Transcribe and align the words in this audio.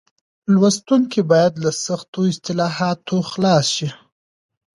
لوستونکي 0.53 1.21
بايد 1.29 1.53
له 1.63 1.71
سختو 1.85 2.19
اصطلاحاتو 2.31 3.17
خلاص 3.31 3.65
شي. 3.75 3.89